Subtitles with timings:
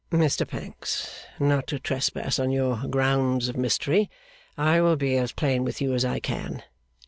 [0.11, 4.09] 'Mr Pancks, not to trespass on your grounds of mystery,
[4.57, 6.63] I will be as plain with you as I can.